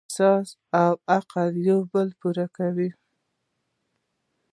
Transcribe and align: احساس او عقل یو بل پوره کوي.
احساس 0.07 0.47
او 0.81 0.93
عقل 1.17 1.49
یو 1.67 1.79
بل 1.91 2.07
پوره 2.19 2.45
کوي. 2.57 2.89